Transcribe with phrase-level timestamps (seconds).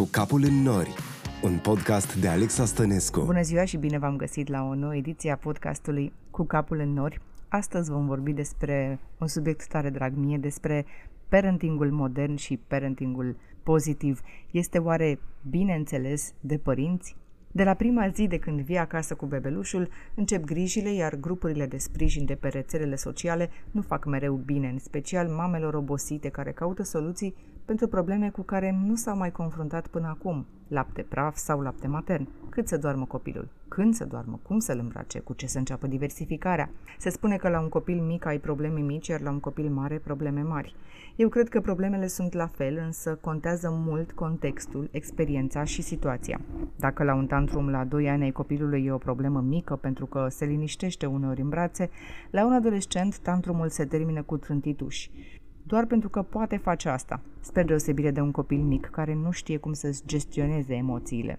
[0.00, 0.94] Cu capul în nori,
[1.42, 3.20] un podcast de Alexa Stănescu.
[3.20, 6.92] Bună ziua și bine v-am găsit la o nouă ediție a podcastului Cu capul în
[6.92, 7.20] nori.
[7.48, 10.84] Astăzi vom vorbi despre un subiect tare drag mie, despre
[11.28, 14.20] parentingul modern și parentingul pozitiv.
[14.50, 15.18] Este oare
[15.50, 17.16] bine înțeles de părinți?
[17.52, 21.76] De la prima zi de când vii acasă cu bebelușul, încep grijile, iar grupurile de
[21.76, 26.82] sprijin de pe rețelele sociale nu fac mereu bine, în special mamelor obosite care caută
[26.82, 27.34] soluții
[27.70, 32.28] pentru probleme cu care nu s-au mai confruntat până acum, lapte praf sau lapte matern,
[32.48, 36.70] cât să doarmă copilul, când să doarmă, cum să-l îmbrace, cu ce să înceapă diversificarea.
[36.98, 39.98] Se spune că la un copil mic ai probleme mici, iar la un copil mare
[39.98, 40.74] probleme mari.
[41.16, 46.40] Eu cred că problemele sunt la fel, însă contează mult contextul, experiența și situația.
[46.76, 50.26] Dacă la un tantrum la 2 ani ai copilului e o problemă mică pentru că
[50.30, 51.90] se liniștește uneori în brațe,
[52.30, 55.10] la un adolescent tantrumul se termină cu trântituși
[55.62, 59.56] doar pentru că poate face asta, spre deosebire de un copil mic care nu știe
[59.56, 61.38] cum să-și gestioneze emoțiile.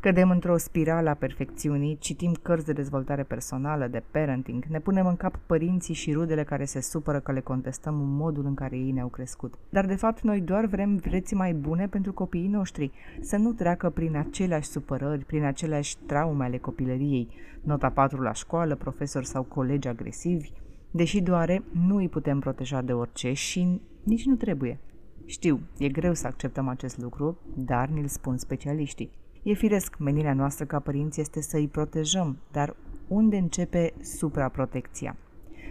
[0.00, 5.16] Cădem într-o spirală a perfecțiunii, citim cărți de dezvoltare personală, de parenting, ne punem în
[5.16, 9.08] cap părinții și rudele care se supără că le contestăm modul în care ei ne-au
[9.08, 9.54] crescut.
[9.68, 13.90] Dar de fapt noi doar vrem vreți mai bune pentru copiii noștri, să nu treacă
[13.90, 17.28] prin aceleași supărări, prin aceleași traume ale copilăriei,
[17.62, 20.52] nota 4 la școală, profesori sau colegi agresivi,
[20.90, 24.78] Deși doare, nu îi putem proteja de orice și nici nu trebuie.
[25.24, 29.10] Știu, e greu să acceptăm acest lucru, dar ni-l spun specialiștii.
[29.42, 32.76] E firesc, menirea noastră ca părinți este să îi protejăm, dar
[33.08, 35.16] unde începe supraprotecția?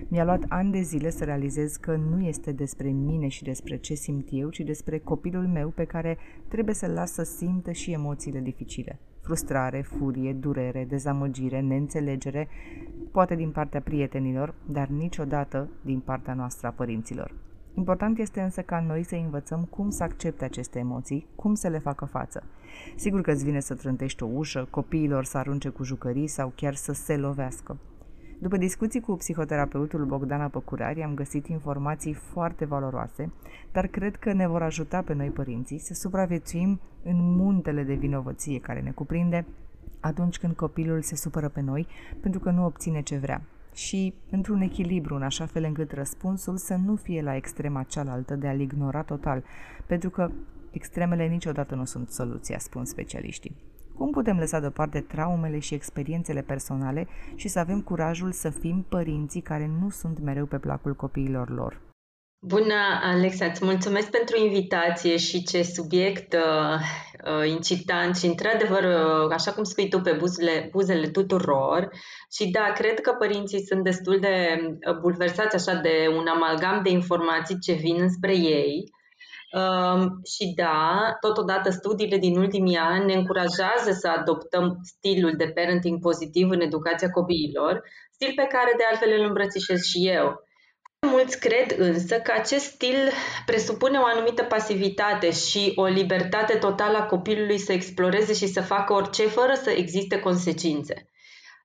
[0.08, 3.94] Mi-a luat ani de zile să realizez că nu este despre mine și despre ce
[3.94, 6.18] simt eu, ci despre copilul meu pe care
[6.48, 9.00] trebuie să-l las să simtă și emoțiile dificile.
[9.30, 12.48] Frustrare, furie, durere, dezamăgire, neînțelegere,
[13.12, 17.34] poate din partea prietenilor, dar niciodată din partea noastră a părinților.
[17.74, 21.80] Important este însă ca noi să învățăm cum să accepte aceste emoții, cum să le
[21.80, 22.44] facă față.
[22.96, 26.74] Sigur că îți vine să trântești o ușă, copiilor să arunce cu jucării sau chiar
[26.74, 27.78] să se lovească.
[28.42, 33.32] După discuții cu psihoterapeutul Bogdana Păcurari, am găsit informații foarte valoroase,
[33.72, 38.60] dar cred că ne vor ajuta pe noi părinții să supraviețuim în muntele de vinovăție
[38.60, 39.46] care ne cuprinde
[40.00, 41.88] atunci când copilul se supără pe noi
[42.22, 43.42] pentru că nu obține ce vrea
[43.74, 48.48] și într-un echilibru în așa fel încât răspunsul să nu fie la extrema cealaltă de
[48.48, 49.44] a-l ignora total,
[49.86, 50.32] pentru că
[50.72, 53.56] extremele niciodată nu sunt soluția, spun specialiștii.
[54.00, 59.42] Cum putem lăsa deoparte traumele și experiențele personale și să avem curajul să fim părinții
[59.42, 61.82] care nu sunt mereu pe placul copiilor lor?
[62.46, 62.74] Bună,
[63.04, 66.80] Alexa, îți mulțumesc pentru invitație și ce subiect uh,
[67.26, 71.90] uh, incitant și, într-adevăr, uh, așa cum spui tu, pe buzele, buzele tuturor.
[72.32, 76.90] Și da, cred că părinții sunt destul de uh, bulversați așa de un amalgam de
[76.90, 78.99] informații ce vin spre ei Um,
[80.26, 86.50] și da, totodată studiile din ultimii ani ne încurajează să adoptăm stilul de parenting pozitiv
[86.50, 90.48] în educația copiilor, stil pe care de altfel îl îmbrățișez și eu.
[91.08, 92.98] Mulți cred însă că acest stil
[93.46, 98.94] presupune o anumită pasivitate și o libertate totală a copilului să exploreze și să facă
[98.94, 101.10] orice fără să existe consecințe.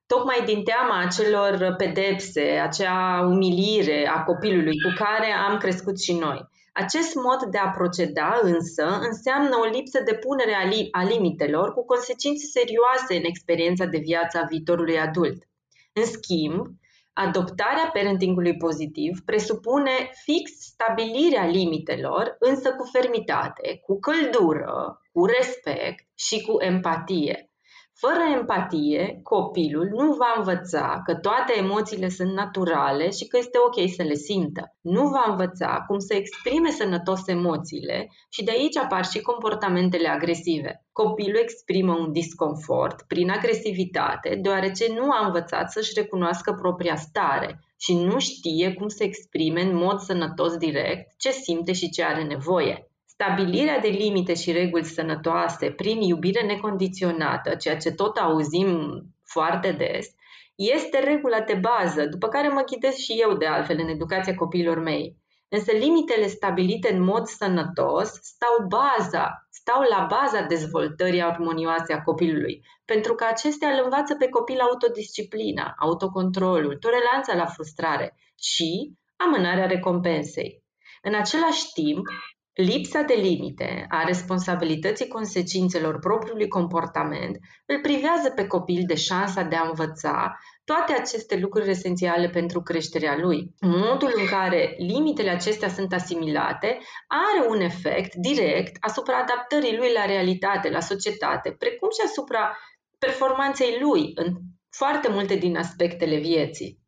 [0.07, 6.49] Tocmai din teama acelor pedepse, acea umilire a copilului cu care am crescut și noi.
[6.77, 11.73] Acest mod de a proceda însă înseamnă o lipsă de punere a, li- a limitelor
[11.73, 15.49] cu consecințe serioase în experiența de viață a viitorului adult.
[15.93, 16.67] În schimb,
[17.13, 26.43] adoptarea parentingului pozitiv presupune fix stabilirea limitelor, însă cu fermitate, cu căldură, cu respect și
[26.43, 27.54] cu empatie.
[27.97, 33.91] Fără empatie, copilul nu va învăța că toate emoțiile sunt naturale și că este ok
[33.97, 34.77] să le simtă.
[34.81, 40.85] Nu va învăța cum să exprime sănătos emoțiile și de aici apar și comportamentele agresive.
[40.93, 47.95] Copilul exprimă un disconfort prin agresivitate, deoarece nu a învățat să-și recunoască propria stare și
[47.95, 52.89] nu știe cum să exprime în mod sănătos direct ce simte și ce are nevoie.
[53.17, 60.07] Stabilirea de limite și reguli sănătoase prin iubire necondiționată, ceea ce tot auzim foarte des,
[60.55, 64.79] este regula de bază, după care mă ghidez și eu de altfel în educația copiilor
[64.79, 65.17] mei.
[65.49, 72.63] Însă limitele stabilite în mod sănătos stau baza, stau la baza dezvoltării armonioase a copilului,
[72.85, 80.63] pentru că acestea îl învață pe copil autodisciplina, autocontrolul, toleranța la frustrare și amânarea recompensei.
[81.03, 82.07] În același timp,
[82.55, 89.57] Lipsa de limite a responsabilității consecințelor propriului comportament îl privează pe copil de șansa de
[89.57, 93.55] a învăța toate aceste lucruri esențiale pentru creșterea lui.
[93.61, 100.05] Modul în care limitele acestea sunt asimilate are un efect direct asupra adaptării lui la
[100.05, 102.59] realitate, la societate, precum și asupra
[102.99, 104.35] performanței lui în
[104.71, 106.84] foarte multe din aspectele vieții.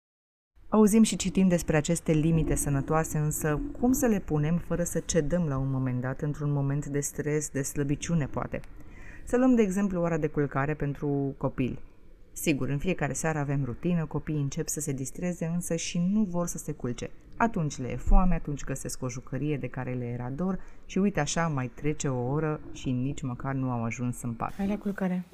[0.68, 5.46] Auzim și citim despre aceste limite sănătoase, însă cum să le punem fără să cedăm
[5.48, 8.60] la un moment dat, într-un moment de stres, de slăbiciune, poate?
[9.24, 11.78] Să luăm, de exemplu, ora de culcare pentru copil.
[12.32, 16.46] Sigur, în fiecare seară avem rutină, copiii încep să se distreze, însă și nu vor
[16.46, 17.10] să se culce.
[17.36, 21.20] Atunci le e foame, atunci găsesc o jucărie de care le era dor și uite
[21.20, 24.54] așa mai trece o oră și nici măcar nu au ajuns în pat.
[24.54, 25.24] Hai la culcare.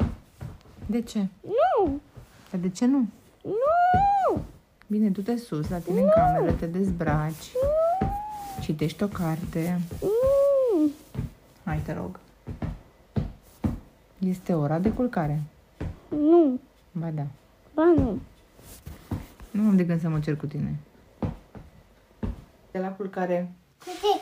[0.00, 0.06] Nu!
[0.86, 1.18] De ce?
[1.42, 2.00] Nu!
[2.50, 3.08] Dar de ce nu?
[3.42, 4.42] Nu!
[4.86, 7.50] Bine, du te sus, la tine în cameră, te dezbraci,
[8.60, 9.80] citești o carte.
[10.00, 10.90] Nu!
[11.64, 12.18] Hai, te rog.
[14.18, 15.42] Este ora de culcare.
[16.08, 16.60] Nu!
[16.92, 17.26] Ba da.
[17.74, 18.20] Ba nu!
[19.50, 20.76] Nu am de gând să mă cer cu tine.
[22.70, 23.52] De la culcare.
[23.78, 24.20] De ce?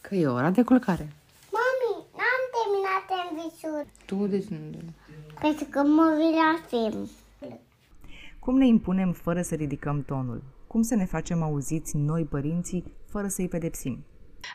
[0.00, 1.12] Că e ora de culcare.
[1.52, 3.86] Mami, n-am terminat în visuri.
[4.06, 4.78] Tu de ce nu?
[5.40, 7.08] Pentru că mă vii la film.
[8.46, 10.42] Cum ne impunem fără să ridicăm tonul?
[10.66, 14.04] Cum să ne facem auziți noi părinții fără să-i pedepsim?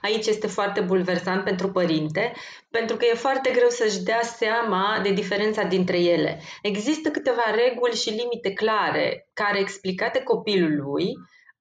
[0.01, 2.33] Aici este foarte bulversant pentru părinte,
[2.69, 6.41] pentru că e foarte greu să-și dea seama de diferența dintre ele.
[6.61, 11.05] Există câteva reguli și limite clare care explicate copilului,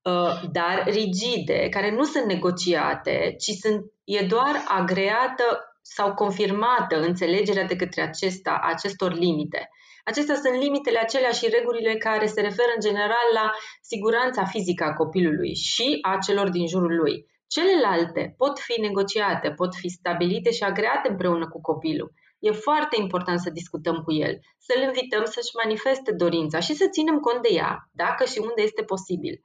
[0.03, 7.65] uh, dar rigide, care nu sunt negociate, ci sunt, e doar agreată sau confirmată înțelegerea
[7.65, 9.69] de către acesta, acestor limite.
[10.05, 13.51] Acestea sunt limitele acelea și regulile care se referă în general la
[13.81, 17.27] siguranța fizică a copilului și a celor din jurul lui.
[17.47, 22.13] Celelalte pot fi negociate, pot fi stabilite și agreate împreună cu copilul.
[22.39, 27.19] E foarte important să discutăm cu el, să-l invităm să-și manifeste dorința și să ținem
[27.19, 29.45] cont de ea, dacă și unde este posibil.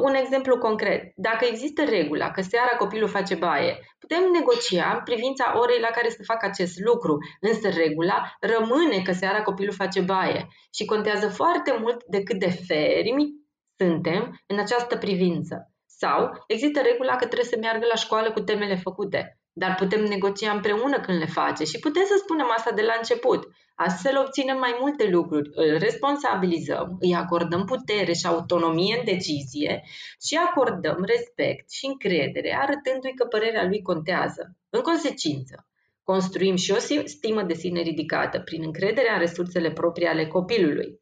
[0.00, 1.12] Un exemplu concret.
[1.16, 6.08] Dacă există regula că seara copilul face baie, putem negocia în privința orei la care
[6.08, 11.76] să facă acest lucru, însă regula rămâne că seara copilul face baie și contează foarte
[11.80, 13.32] mult de cât de fermi
[13.76, 15.72] suntem în această privință.
[15.86, 20.52] Sau există regula că trebuie să meargă la școală cu temele făcute, dar putem negocia
[20.52, 23.48] împreună când le face și putem să spunem asta de la început.
[23.74, 29.82] Astfel obținem mai multe lucruri, îl responsabilizăm, îi acordăm putere și autonomie în decizie
[30.26, 34.56] și acordăm respect și încredere, arătându-i că părerea lui contează.
[34.70, 35.66] În consecință,
[36.02, 41.00] construim și o stimă de sine ridicată prin încrederea în resursele proprii ale copilului.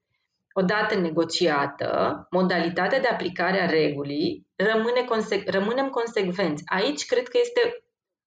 [0.52, 6.62] Odată negociată, modalitatea de aplicare a regulii, rămâne conse- rămânem consecvenți.
[6.67, 7.82] Aici cred că este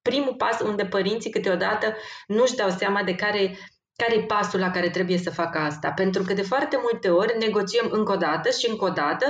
[0.08, 1.96] primul pas unde părinții câteodată
[2.26, 3.58] nu-și dau seama de care
[3.96, 5.90] care e pasul la care trebuie să facă asta?
[5.90, 9.26] Pentru că de foarte multe ori negociem încă o dată și încă o dată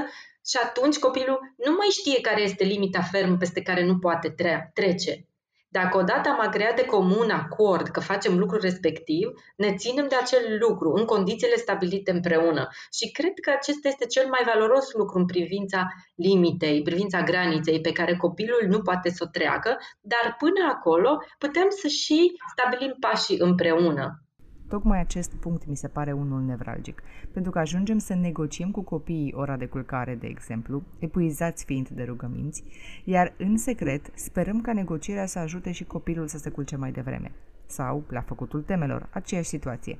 [0.46, 4.70] și atunci copilul nu mai știe care este limita fermă peste care nu poate tre-
[4.74, 5.28] trece.
[5.80, 10.58] Dacă odată am agreat de comun acord că facem lucrul respectiv, ne ținem de acel
[10.60, 12.68] lucru în condițiile stabilite împreună.
[12.92, 17.80] Și cred că acesta este cel mai valoros lucru în privința limitei, în privința graniței
[17.80, 22.96] pe care copilul nu poate să o treacă, dar până acolo putem să și stabilim
[23.00, 24.23] pașii împreună.
[24.74, 29.34] Tocmai acest punct mi se pare unul nevralgic, pentru că ajungem să negociem cu copiii
[29.36, 32.64] ora de culcare, de exemplu, epuizați fiind de rugăminți,
[33.04, 37.32] iar în secret sperăm ca negocierea să ajute și copilul să se culce mai devreme.
[37.66, 39.98] Sau, la făcutul temelor, aceeași situație.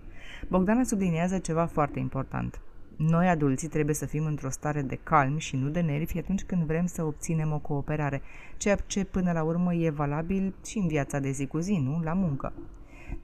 [0.49, 2.61] Bogdana subliniază ceva foarte important.
[2.97, 6.63] Noi, adulții, trebuie să fim într-o stare de calm și nu de nervi atunci când
[6.63, 8.23] vrem să obținem o cooperare,
[8.57, 12.01] ceea ce până la urmă e valabil și în viața de zi cu zi, nu?
[12.03, 12.53] La muncă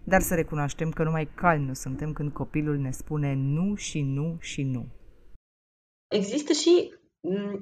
[0.05, 4.37] dar să recunoaștem că numai calmi nu suntem când copilul ne spune nu și nu
[4.41, 4.87] și nu.
[6.09, 7.61] Există și mm,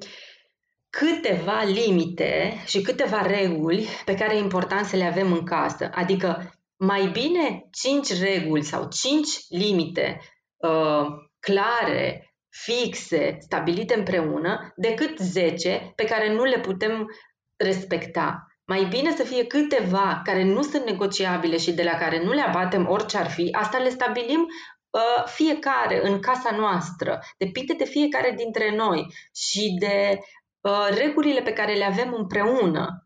[0.90, 5.90] câteva limite și câteva reguli pe care e important să le avem în casă.
[5.94, 10.20] Adică mai bine 5 reguli sau 5 limite
[10.56, 11.06] uh,
[11.40, 17.06] clare, fixe, stabilite împreună, decât 10 pe care nu le putem
[17.56, 18.46] respecta.
[18.68, 22.40] Mai bine să fie câteva care nu sunt negociabile și de la care nu le
[22.40, 24.46] abatem orice ar fi, asta le stabilim
[24.90, 27.20] uh, fiecare în casa noastră.
[27.38, 30.18] Depinde de fiecare dintre noi și de
[30.60, 33.02] uh, regulile pe care le avem împreună.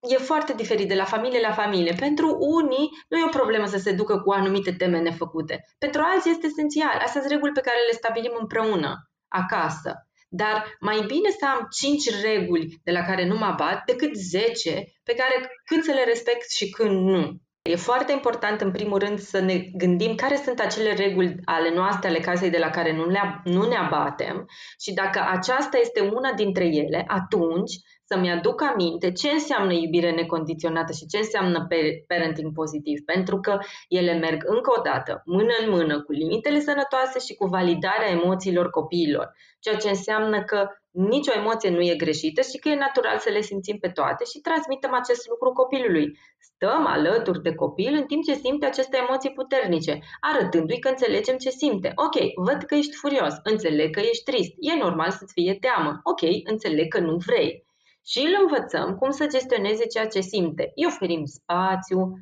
[0.00, 1.94] E foarte diferit de la familie la familie.
[1.98, 5.64] Pentru unii nu e o problemă să se ducă cu anumite teme nefăcute.
[5.78, 6.98] Pentru alții este esențial.
[7.04, 10.06] Astea sunt reguli pe care le stabilim împreună, acasă.
[10.34, 14.84] Dar mai bine să am 5 reguli de la care nu mă abat decât 10
[15.02, 15.34] pe care
[15.64, 17.40] când să le respect și când nu.
[17.62, 22.08] E foarte important, în primul rând, să ne gândim care sunt acele reguli ale noastre,
[22.08, 24.46] ale casei de la care nu, le, nu ne abatem
[24.80, 27.72] și dacă aceasta este una dintre ele, atunci
[28.12, 31.66] să-mi aduc aminte ce înseamnă iubire necondiționată și ce înseamnă
[32.06, 37.18] parenting pozitiv, pentru că ele merg încă o dată mână în mână cu limitele sănătoase
[37.18, 39.26] și cu validarea emoțiilor copiilor,
[39.60, 43.40] ceea ce înseamnă că nicio emoție nu e greșită și că e natural să le
[43.40, 46.18] simțim pe toate și transmitem acest lucru copilului.
[46.38, 51.50] Stăm alături de copil în timp ce simte aceste emoții puternice, arătându-i că înțelegem ce
[51.50, 51.92] simte.
[51.94, 52.16] Ok,
[52.46, 56.00] văd că ești furios, înțeleg că ești trist, e normal să-ți fie teamă.
[56.02, 57.70] Ok, înțeleg că nu vrei
[58.06, 60.72] și îl învățăm cum să gestioneze ceea ce simte.
[60.74, 62.12] Îi oferim spațiu,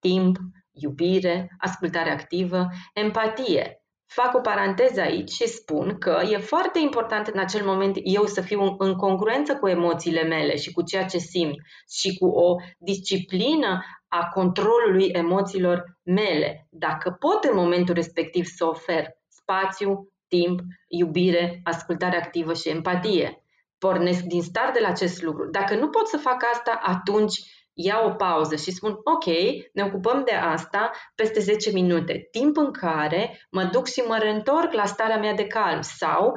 [0.00, 0.36] timp,
[0.72, 3.76] iubire, ascultare activă, empatie.
[4.06, 8.40] Fac o paranteză aici și spun că e foarte important în acel moment eu să
[8.40, 11.54] fiu în congruență cu emoțiile mele și cu ceea ce simt
[11.88, 16.66] și cu o disciplină a controlului emoțiilor mele.
[16.70, 23.41] Dacă pot în momentul respectiv să ofer spațiu, timp, iubire, ascultare activă și empatie
[23.84, 25.50] pornesc din start de la acest lucru.
[25.50, 27.36] Dacă nu pot să fac asta, atunci
[27.72, 29.24] iau o pauză și spun, ok,
[29.72, 34.72] ne ocupăm de asta peste 10 minute, timp în care mă duc și mă reîntorc
[34.72, 36.32] la starea mea de calm sau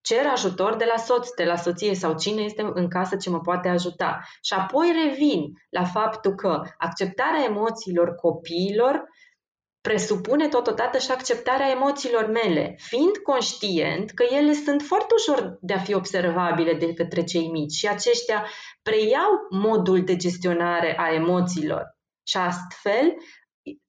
[0.00, 3.40] cer ajutor de la soț, de la soție sau cine este în casă ce mă
[3.40, 4.20] poate ajuta.
[4.42, 9.04] Și apoi revin la faptul că acceptarea emoțiilor copiilor
[9.86, 15.78] presupune totodată și acceptarea emoțiilor mele, fiind conștient că ele sunt foarte ușor de a
[15.78, 18.46] fi observabile de către cei mici și aceștia
[18.82, 21.82] preiau modul de gestionare a emoțiilor.
[22.28, 23.14] Și astfel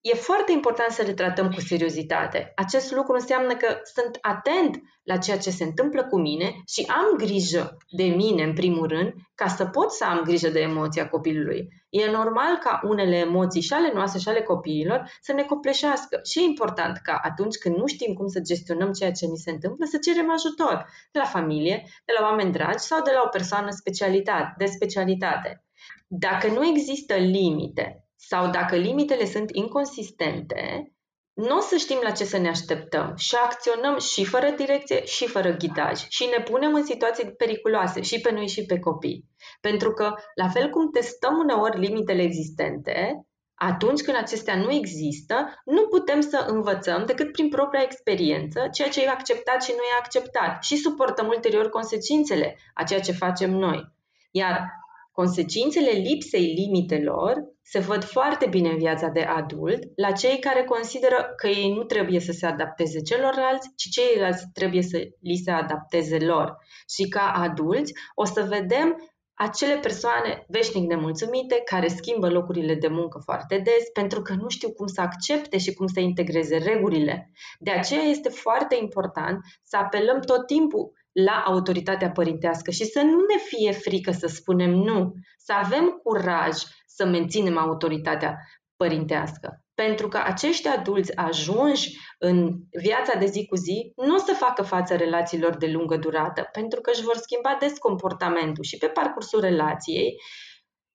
[0.01, 2.51] e foarte important să le tratăm cu seriozitate.
[2.55, 7.17] Acest lucru înseamnă că sunt atent la ceea ce se întâmplă cu mine și am
[7.17, 11.67] grijă de mine, în primul rând, ca să pot să am grijă de emoția copilului.
[11.89, 16.39] E normal ca unele emoții și ale noastre și ale copiilor să ne copleșească și
[16.39, 19.85] e important ca atunci când nu știm cum să gestionăm ceea ce ni se întâmplă,
[19.85, 23.69] să cerem ajutor de la familie, de la oameni dragi sau de la o persoană
[23.71, 25.63] specialitate, de specialitate.
[26.07, 30.91] Dacă nu există limite sau dacă limitele sunt inconsistente,
[31.33, 35.27] nu o să știm la ce să ne așteptăm și acționăm și fără direcție și
[35.27, 39.25] fără ghidaj și ne punem în situații periculoase și pe noi și pe copii.
[39.61, 45.87] Pentru că, la fel cum testăm uneori limitele existente, atunci când acestea nu există, nu
[45.87, 50.63] putem să învățăm decât prin propria experiență ceea ce e acceptat și nu e acceptat
[50.63, 53.95] și suportăm ulterior consecințele a ceea ce facem noi.
[54.31, 54.77] Iar
[55.21, 57.33] Consecințele lipsei limitelor
[57.69, 61.83] se văd foarte bine în viața de adult la cei care consideră că ei nu
[61.83, 66.57] trebuie să se adapteze celorlalți, ci ceilalți trebuie să li se adapteze lor.
[66.89, 68.95] Și ca adulți o să vedem
[69.33, 74.71] acele persoane veșnic nemulțumite care schimbă locurile de muncă foarte des pentru că nu știu
[74.71, 77.31] cum să accepte și cum să integreze regulile.
[77.59, 80.91] De aceea este foarte important să apelăm tot timpul
[81.23, 86.55] la autoritatea părintească și să nu ne fie frică să spunem nu, să avem curaj
[86.85, 88.37] să menținem autoritatea
[88.75, 89.61] părintească.
[89.73, 94.61] Pentru că acești adulți ajungi în viața de zi cu zi nu o să facă
[94.63, 99.39] față relațiilor de lungă durată, pentru că își vor schimba des comportamentul și pe parcursul
[99.39, 100.15] relației,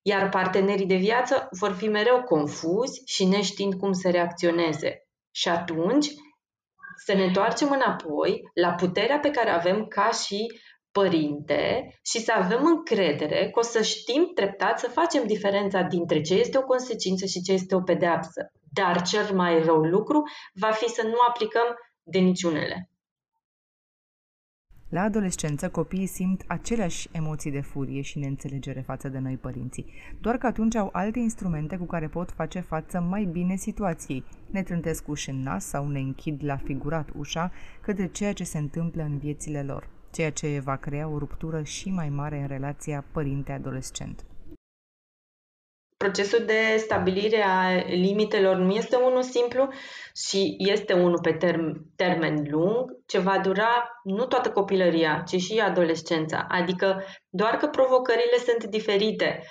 [0.02, 5.06] iar partenerii de viață vor fi mereu confuzi și neștiind cum să reacționeze.
[5.30, 6.06] Și atunci
[7.04, 10.46] să ne întoarcem înapoi la puterea pe care avem ca și
[10.92, 16.34] părinte și să avem încredere că o să știm treptat să facem diferența dintre ce
[16.34, 18.52] este o consecință și ce este o pedeapsă.
[18.72, 20.22] Dar cel mai rău lucru
[20.54, 22.91] va fi să nu aplicăm de niciunele.
[24.92, 29.86] La adolescență, copiii simt aceleași emoții de furie și neînțelegere față de noi părinții,
[30.20, 34.24] doar că atunci au alte instrumente cu care pot face față mai bine situației.
[34.50, 38.58] Ne trântesc uși în nas sau ne închid la figurat ușa către ceea ce se
[38.58, 43.04] întâmplă în viețile lor, ceea ce va crea o ruptură și mai mare în relația
[43.12, 44.24] părinte-adolescent.
[46.02, 49.68] Procesul de stabilire a limitelor nu este unul simplu
[50.26, 55.60] și este unul pe term- termen lung, ce va dura nu toată copilăria, ci și
[55.60, 56.46] adolescența.
[56.48, 59.42] Adică doar că provocările sunt diferite,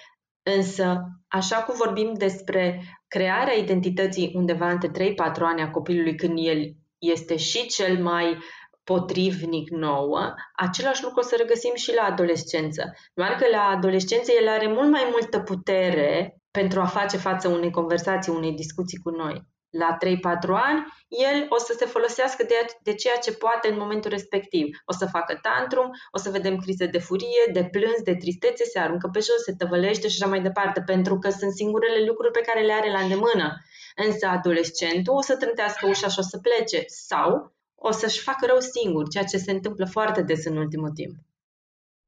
[0.44, 6.72] însă așa cum vorbim despre crearea identității undeva între 3-4 ani a copilului când el
[6.98, 8.38] este și cel mai
[8.84, 12.84] potrivnic nouă, același lucru o să regăsim și la adolescență.
[13.14, 17.72] Doar că la adolescență el are mult mai multă putere pentru a face față unei
[17.72, 19.50] conversații, unei discuții cu noi.
[19.70, 24.10] la 3-4 ani, el o să se folosească de, de ceea ce poate în momentul
[24.10, 24.78] respectiv.
[24.86, 28.80] O să facă tantrum, o să vedem crize de furie, de plâns, de tristețe, se
[28.80, 32.42] aruncă pe jos, se tăvălește și așa mai departe, pentru că sunt singurele lucruri pe
[32.42, 33.62] care le are la îndemână.
[33.96, 38.60] Însă adolescentul o să trântească ușa și o să plece sau o să-și facă rău
[38.60, 41.16] singur, ceea ce se întâmplă foarte des în ultimul timp.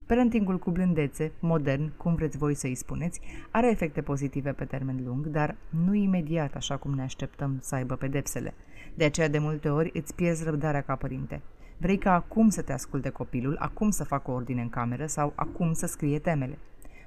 [0.05, 5.27] Parentingul cu blândețe, modern, cum vreți voi să-i spuneți, are efecte pozitive pe termen lung,
[5.27, 5.55] dar
[5.86, 8.53] nu imediat așa cum ne așteptăm să aibă pedepsele.
[8.95, 11.41] De aceea de multe ori îți pierzi răbdarea ca părinte.
[11.77, 15.74] Vrei ca acum să te asculte copilul, acum să facă ordine în cameră sau acum
[15.74, 16.57] să scrie temele.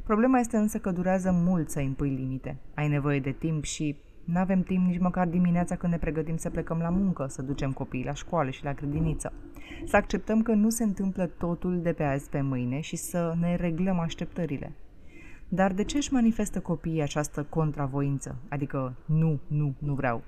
[0.04, 2.56] Problema este însă că durează mult să impui limite.
[2.74, 6.50] Ai nevoie de timp și nu avem timp nici măcar dimineața când ne pregătim să
[6.50, 9.32] plecăm la muncă, să ducem copiii la școală și la grădiniță.
[9.84, 13.56] Să acceptăm că nu se întâmplă totul de pe azi pe mâine și să ne
[13.56, 14.72] reglăm așteptările.
[15.48, 18.36] Dar de ce își manifestă copiii această contravoință?
[18.48, 20.22] Adică nu, nu, nu vreau.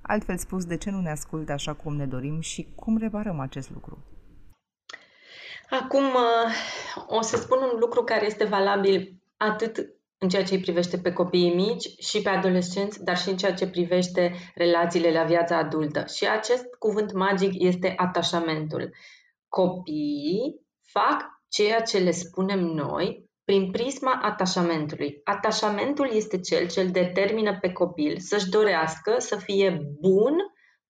[0.00, 3.70] Altfel spus, de ce nu ne ascultă așa cum ne dorim și cum reparăm acest
[3.70, 3.98] lucru?
[5.70, 9.86] Acum uh, o să spun un lucru care este valabil atât
[10.22, 13.54] în ceea ce îi privește pe copiii mici și pe adolescenți, dar și în ceea
[13.54, 16.04] ce privește relațiile la viața adultă.
[16.14, 18.94] Și acest cuvânt magic este atașamentul.
[19.48, 25.20] Copiii fac ceea ce le spunem noi prin prisma atașamentului.
[25.24, 30.34] Atașamentul este cel ce îl determină pe copil să-și dorească să fie bun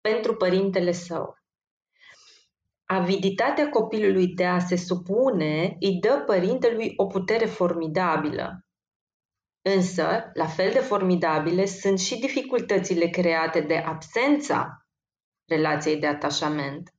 [0.00, 1.36] pentru părintele său.
[2.84, 8.61] Aviditatea copilului de a se supune îi dă părintelui o putere formidabilă.
[9.62, 14.86] Însă, la fel de formidabile sunt și dificultățile create de absența
[15.44, 16.94] relației de atașament.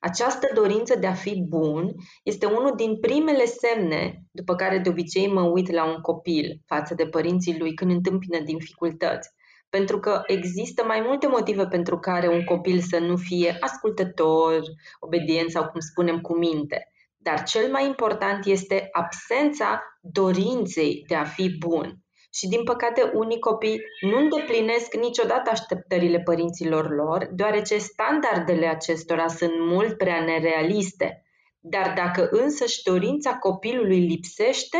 [0.00, 5.32] Această dorință de a fi bun este unul din primele semne după care de obicei
[5.32, 9.30] mă uit la un copil față de părinții lui când întâmpină dificultăți.
[9.68, 14.60] Pentru că există mai multe motive pentru care un copil să nu fie ascultător,
[15.00, 16.88] obedient sau, cum spunem, cu minte.
[17.24, 21.98] Dar cel mai important este absența dorinței de a fi bun.
[22.32, 29.52] Și din păcate unii copii nu îndeplinesc niciodată așteptările părinților lor, deoarece standardele acestora sunt
[29.58, 31.22] mult prea nerealiste.
[31.58, 34.78] Dar dacă însăși dorința copilului lipsește,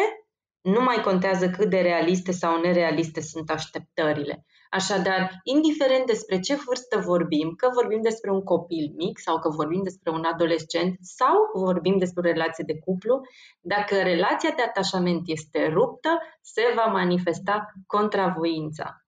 [0.61, 4.45] nu mai contează cât de realiste sau nerealiste sunt așteptările.
[4.79, 9.83] Așadar, indiferent despre ce vârstă vorbim, că vorbim despre un copil mic sau că vorbim
[9.83, 13.21] despre un adolescent sau vorbim despre o relație de cuplu,
[13.61, 16.09] dacă relația de atașament este ruptă,
[16.41, 19.05] se va manifesta contravoința.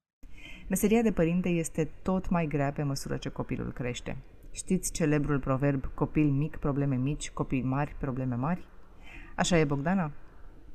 [0.68, 4.16] Meseria de părinte este tot mai grea pe măsură ce copilul crește.
[4.52, 8.66] Știți celebrul proverb copil mic, probleme mici, copil mari, probleme mari?
[9.36, 10.12] Așa e, Bogdana?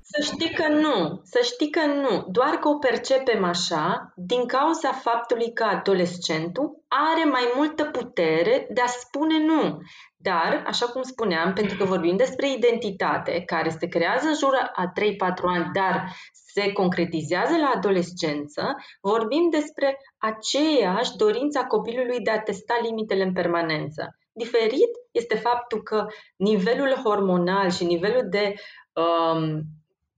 [0.04, 4.92] Să știi că nu, să știi că nu, doar că o percepem așa din cauza
[4.92, 9.78] faptului că adolescentul are mai multă putere de a spune nu.
[10.18, 14.92] Dar, așa cum spuneam, pentru că vorbim despre identitate care se creează în jur a
[15.00, 22.42] 3-4 ani, dar se concretizează la adolescență, vorbim despre aceeași dorință a copilului de a
[22.42, 24.18] testa limitele în permanență.
[24.34, 28.54] Diferit este faptul că nivelul hormonal și nivelul de
[28.94, 29.62] um,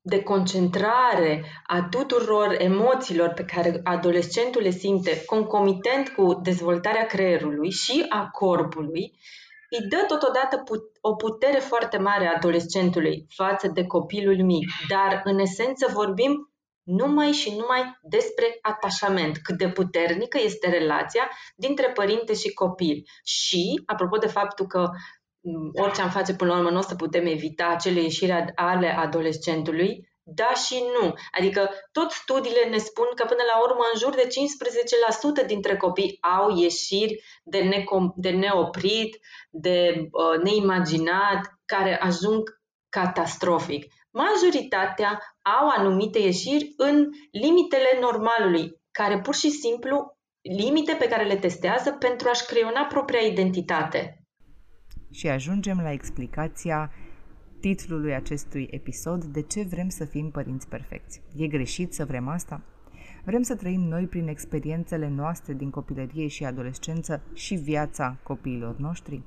[0.05, 8.05] de concentrare a tuturor emoțiilor pe care adolescentul le simte concomitent cu dezvoltarea creierului și
[8.09, 9.19] a corpului,
[9.69, 14.69] îi dă totodată put- o putere foarte mare a adolescentului față de copilul mic.
[14.87, 21.89] Dar, în esență, vorbim numai și numai despre atașament, cât de puternică este relația dintre
[21.89, 23.03] părinte și copil.
[23.23, 25.22] Și, apropo de faptul că Mm,
[25.73, 30.11] orice am face până la urmă nu o să putem evita acele ieșiri ale adolescentului,
[30.23, 31.13] da și nu.
[31.31, 34.27] Adică tot studiile ne spun că până la urmă în jur de
[35.43, 43.93] 15% dintre copii au ieșiri de, necom- de neoprit, de uh, neimaginat, care ajung catastrofic.
[44.11, 45.19] Majoritatea
[45.59, 51.91] au anumite ieșiri în limitele normalului, care pur și simplu limite pe care le testează
[51.91, 54.22] pentru a-și creiona propria identitate
[55.13, 56.91] și ajungem la explicația
[57.59, 61.21] titlului acestui episod de ce vrem să fim părinți perfecți.
[61.35, 62.61] E greșit să vrem asta?
[63.25, 69.21] Vrem să trăim noi prin experiențele noastre din copilărie și adolescență și viața copiilor noștri?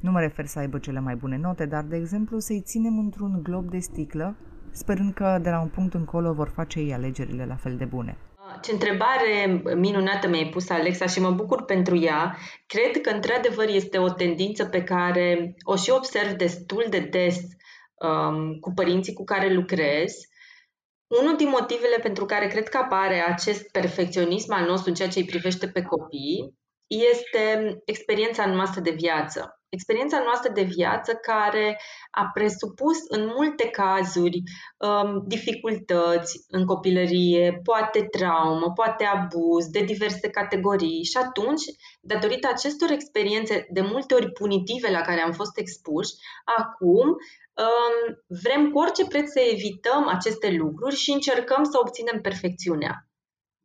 [0.00, 3.40] Nu mă refer să aibă cele mai bune note, dar, de exemplu, să-i ținem într-un
[3.42, 4.36] glob de sticlă,
[4.70, 8.16] sperând că de la un punct încolo vor face ei alegerile la fel de bune.
[8.62, 12.36] Ce întrebare minunată mi-ai pus, Alexa, și mă bucur pentru ea.
[12.66, 17.36] Cred că, într-adevăr, este o tendință pe care o și observ destul de des
[17.94, 20.12] um, cu părinții cu care lucrez.
[21.20, 25.18] unul din motivele pentru care cred că apare acest perfecționism al nostru în ceea ce
[25.18, 26.54] îi privește pe copii
[26.86, 29.63] este experiența noastră de viață.
[29.74, 34.42] Experiența noastră de viață care a presupus în multe cazuri
[34.78, 41.64] um, dificultăți în copilărie, poate traumă, poate abuz de diverse categorii și atunci,
[42.00, 46.12] datorită acestor experiențe de multe ori punitive la care am fost expuși,
[46.58, 47.96] acum um,
[48.42, 53.08] vrem cu orice preț să evităm aceste lucruri și încercăm să obținem perfecțiunea.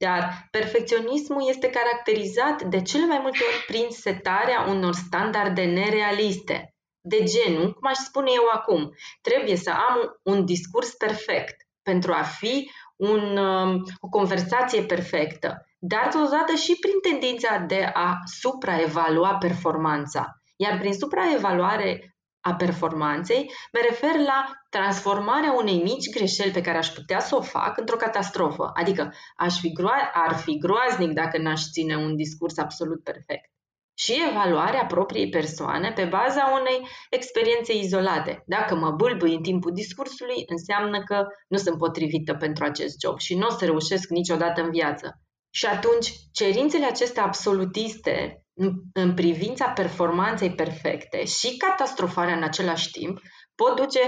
[0.05, 6.73] Dar perfecționismul este caracterizat de cele mai multe ori prin setarea unor standarde nerealiste.
[7.01, 8.89] De genul, cum aș spune eu acum,
[9.21, 16.07] trebuie să am un discurs perfect pentru a fi un, um, o conversație perfectă, dar
[16.07, 20.25] totodată și prin tendința de a supraevalua performanța.
[20.55, 26.87] Iar prin supraevaluare a performanței, mă refer la transformarea unei mici greșeli pe care aș
[26.87, 28.71] putea să o fac într-o catastrofă.
[28.73, 33.49] Adică aș fi gro- ar fi groaznic dacă n-aș ține un discurs absolut perfect.
[33.93, 38.43] Și evaluarea propriei persoane pe baza unei experiențe izolate.
[38.45, 43.35] Dacă mă bâlbâi în timpul discursului, înseamnă că nu sunt potrivită pentru acest job și
[43.35, 45.21] nu o să reușesc niciodată în viață.
[45.49, 48.43] Și atunci, cerințele acestea absolutiste
[48.93, 53.19] în privința performanței perfecte și catastrofarea în același timp
[53.55, 53.99] pot duce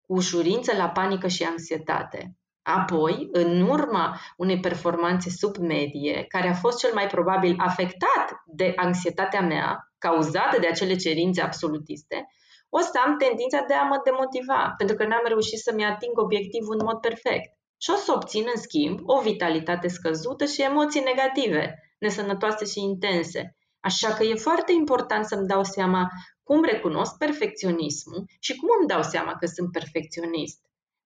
[0.00, 2.34] cu ușurință la panică și anxietate.
[2.62, 8.72] Apoi, în urma unei performanțe sub medie, care a fost cel mai probabil afectat de
[8.76, 12.26] anxietatea mea, cauzată de acele cerințe absolutiste,
[12.68, 16.76] o să am tendința de a mă demotiva, pentru că n-am reușit să-mi ating obiectivul
[16.78, 17.58] în mod perfect.
[17.82, 23.56] Și o să obțin, în schimb, o vitalitate scăzută și emoții negative, nesănătoase și intense,
[23.80, 26.08] Așa că e foarte important să-mi dau seama
[26.42, 30.58] cum recunosc perfecționismul și cum îmi dau seama că sunt perfecționist.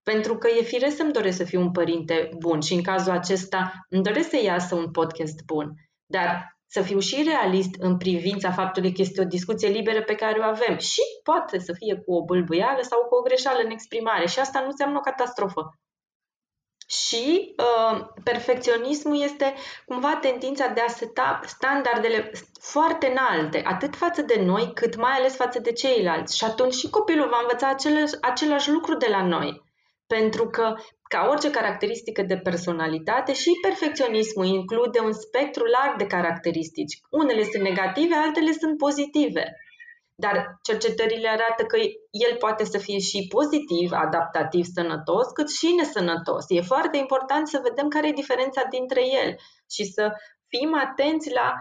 [0.02, 3.72] Pentru că e firesc să-mi doresc să fiu un părinte bun și în cazul acesta
[3.88, 5.72] îmi doresc să iasă un podcast bun.
[6.06, 10.38] Dar să fiu și realist în privința faptului că este o discuție liberă pe care
[10.38, 14.26] o avem și poate să fie cu o bâlbâială sau cu o greșeală în exprimare
[14.26, 15.78] și asta nu înseamnă o catastrofă.
[16.86, 19.54] Și uh, perfecționismul este
[19.86, 25.36] cumva tendința de a seta standardele foarte înalte, atât față de noi, cât mai ales
[25.36, 26.36] față de ceilalți.
[26.36, 29.62] Și atunci și copilul va învăța același, același lucru de la noi.
[30.06, 30.74] Pentru că,
[31.08, 37.00] ca orice caracteristică de personalitate, și perfecționismul include un spectru larg de caracteristici.
[37.10, 39.56] Unele sunt negative, altele sunt pozitive.
[40.14, 41.76] Dar cercetările arată că
[42.26, 46.44] el poate să fie și pozitiv, adaptativ, sănătos, cât și nesănătos.
[46.48, 49.36] E foarte important să vedem care e diferența dintre el
[49.70, 50.12] și să
[50.48, 51.52] fim atenți la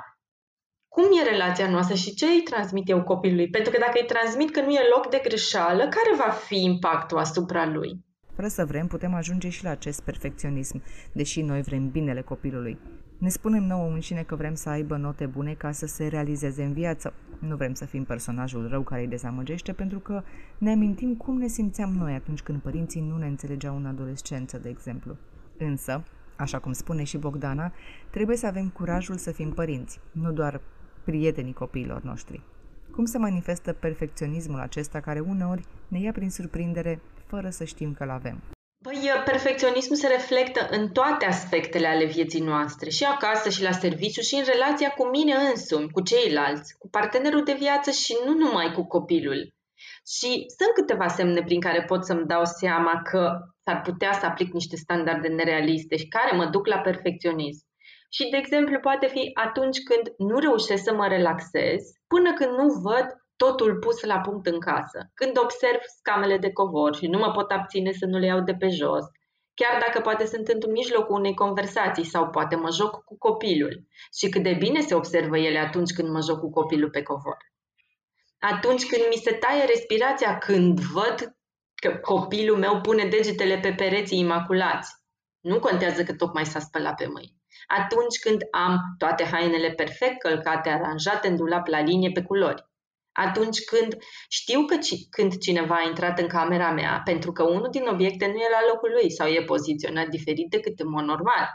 [0.87, 3.49] cum e relația noastră și ce îi transmit eu copilului.
[3.49, 7.17] Pentru că dacă îi transmit că nu e loc de greșeală, care va fi impactul
[7.17, 8.05] asupra lui?
[8.35, 12.79] Fără să vrem, putem ajunge și la acest perfecționism, deși noi vrem binele copilului.
[13.19, 16.73] Ne spunem nouă înșine că vrem să aibă note bune ca să se realizeze în
[16.73, 17.13] viață.
[17.47, 20.23] Nu vrem să fim personajul rău care îi dezamăgește pentru că
[20.57, 24.69] ne amintim cum ne simțeam noi atunci când părinții nu ne înțelegeau în adolescență, de
[24.69, 25.17] exemplu.
[25.57, 26.03] Însă,
[26.35, 27.71] așa cum spune și Bogdana,
[28.09, 30.61] trebuie să avem curajul să fim părinți, nu doar
[31.03, 32.41] prietenii copiilor noștri.
[32.91, 38.09] Cum se manifestă perfecționismul acesta care uneori ne ia prin surprindere fără să știm că-l
[38.09, 38.41] avem?
[38.83, 44.21] Păi, perfecționismul se reflectă în toate aspectele ale vieții noastre, și acasă, și la serviciu,
[44.21, 48.71] și în relația cu mine însumi, cu ceilalți, cu partenerul de viață și nu numai
[48.73, 49.53] cu copilul.
[50.15, 54.53] Și sunt câteva semne prin care pot să-mi dau seama că s-ar putea să aplic
[54.53, 57.65] niște standarde nerealiste și care mă duc la perfecționism.
[58.09, 62.67] Și, de exemplu, poate fi atunci când nu reușesc să mă relaxez, până când nu
[62.67, 63.07] văd
[63.43, 64.99] totul pus la punct în casă.
[65.13, 68.55] Când observ scamele de covor și nu mă pot abține să nu le iau de
[68.55, 69.05] pe jos,
[69.53, 74.29] chiar dacă poate sunt în mijlocul unei conversații sau poate mă joc cu copilul și
[74.29, 77.37] cât de bine se observă ele atunci când mă joc cu copilul pe covor.
[78.39, 81.35] Atunci când mi se taie respirația, când văd
[81.75, 84.91] că copilul meu pune degetele pe pereții imaculați,
[85.39, 87.35] nu contează că tocmai s-a spălat pe mâini.
[87.67, 92.71] Atunci când am toate hainele perfect călcate, aranjate în dulap la linie pe culori
[93.13, 93.97] atunci când
[94.29, 98.25] știu că ci, când cineva a intrat în camera mea pentru că unul din obiecte
[98.25, 101.49] nu e la locul lui sau e poziționat diferit decât în mod normal.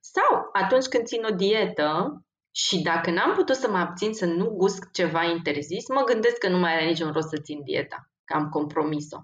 [0.00, 4.50] Sau atunci când țin o dietă și dacă n-am putut să mă abțin să nu
[4.50, 8.36] gust ceva interzis, mă gândesc că nu mai are niciun rost să țin dieta, că
[8.36, 9.18] am compromis-o.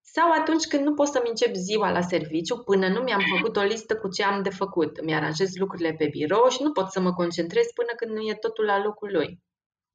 [0.00, 3.60] Sau atunci când nu pot să-mi încep ziua la serviciu până nu mi-am făcut o
[3.62, 4.96] listă cu ce am de făcut.
[4.96, 8.34] Îmi aranjez lucrurile pe birou și nu pot să mă concentrez până când nu e
[8.34, 9.40] totul la locul lui.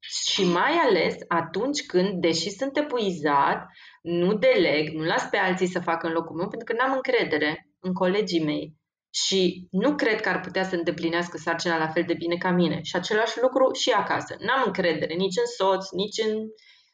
[0.04, 3.66] Și mai ales atunci când, deși sunt epuizat,
[4.02, 7.68] nu deleg, nu las pe alții să facă în locul meu pentru că n-am încredere
[7.80, 8.74] în colegii mei
[9.14, 12.82] și nu cred că ar putea să îndeplinească sarcina la fel de bine ca mine.
[12.82, 14.36] Și același lucru și acasă.
[14.38, 16.38] N-am încredere nici în soț, nici în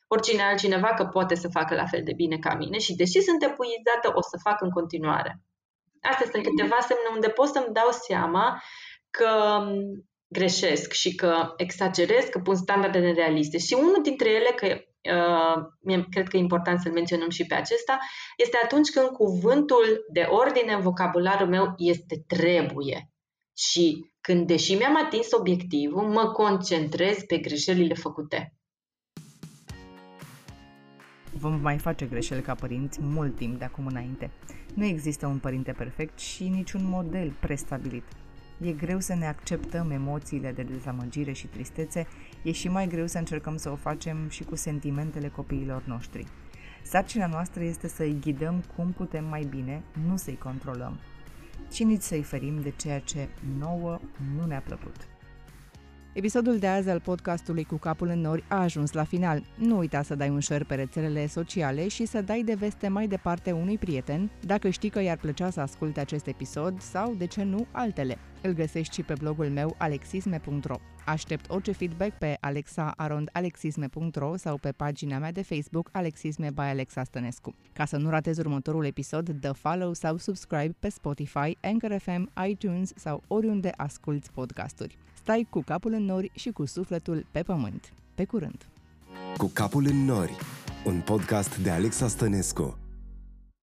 [0.07, 3.43] oricine altcineva că poate să facă la fel de bine ca mine și deși sunt
[3.43, 5.43] epuizată, o să fac în continuare.
[6.03, 8.63] Astea sunt câteva semne unde pot să-mi dau seama
[9.11, 9.31] că
[10.29, 13.59] greșesc și că exagerez, că pun standarde nerealiste.
[13.59, 17.55] Și unul dintre ele, că uh, mie cred că e important să-l menționăm și pe
[17.55, 17.99] acesta,
[18.37, 23.11] este atunci când cuvântul de ordine în vocabularul meu este trebuie.
[23.57, 28.53] Și când, deși mi-am atins obiectivul, mă concentrez pe greșelile făcute.
[31.33, 34.31] Vom mai face greșeli ca părinți mult timp de acum înainte.
[34.75, 38.05] Nu există un părinte perfect și niciun model prestabilit.
[38.61, 42.07] E greu să ne acceptăm emoțiile de dezamăgire și tristețe,
[42.43, 46.27] e și mai greu să încercăm să o facem și cu sentimentele copiilor noștri.
[46.83, 50.99] Sarcina noastră este să-i ghidăm cum putem mai bine, nu să-i controlăm.
[51.73, 54.01] Și nici să-i ferim de ceea ce nouă
[54.37, 55.09] nu ne-a plăcut.
[56.19, 59.43] Episodul de azi al podcastului Cu capul în nori a ajuns la final.
[59.59, 63.07] Nu uita să dai un share pe rețelele sociale și să dai de veste mai
[63.07, 67.43] departe unui prieten, dacă știi că i-ar plăcea să asculte acest episod sau, de ce
[67.43, 68.19] nu, altele.
[68.43, 70.77] Îl găsești și pe blogul meu alexisme.ro.
[71.07, 77.55] Aștept orice feedback pe alexaarondalexisme.ro sau pe pagina mea de Facebook Alexisme by Alexa Stănescu.
[77.73, 82.93] Ca să nu ratezi următorul episod, dă follow sau subscribe pe Spotify, Anchor FM, iTunes
[82.97, 84.99] sau oriunde asculti podcasturi.
[85.29, 87.93] Stai cu capul în nori și cu sufletul pe pământ.
[88.15, 88.67] Pe curând!
[89.37, 90.37] Cu capul în nori,
[90.85, 92.88] un podcast de Alexa Stănescu.